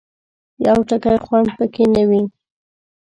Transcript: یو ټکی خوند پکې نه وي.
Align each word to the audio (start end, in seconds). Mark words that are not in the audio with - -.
یو 0.65 0.77
ټکی 0.89 1.17
خوند 1.25 1.47
پکې 1.57 1.85
نه 1.93 2.03
وي. 2.09 2.21